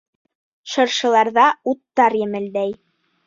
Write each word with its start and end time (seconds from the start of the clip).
Шыршыларҙа 0.71 1.45
уттар 1.73 2.17
емелдәй. 2.21 2.75